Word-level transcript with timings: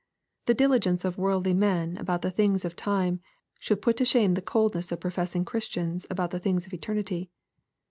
The 0.47 0.55
diligence 0.55 1.05
of 1.05 1.19
worldly 1.19 1.53
men 1.53 1.95
about 1.97 2.23
the 2.23 2.31
things 2.31 2.65
of 2.65 2.75
time, 2.75 3.19
should 3.59 3.83
put 3.83 3.97
to 3.97 4.03
shame 4.05 4.33
the 4.33 4.41
coldness 4.41 4.91
of 4.91 4.99
professing 4.99 5.45
Christians 5.45 6.07
ahout 6.09 6.31
the 6.31 6.39
things 6.39 6.65
of 6.65 6.73
eternity. 6.73 7.29